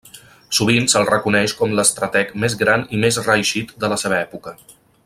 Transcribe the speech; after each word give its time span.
Sovint 0.59 0.87
se'l 0.93 1.05
reconeix 1.09 1.53
com 1.59 1.75
l'estrateg 1.81 2.33
més 2.45 2.57
gran 2.65 2.87
i 2.99 3.05
més 3.07 3.21
reeixit 3.29 3.79
de 3.85 3.93
la 3.95 4.01
seva 4.07 4.23
època. 4.27 4.57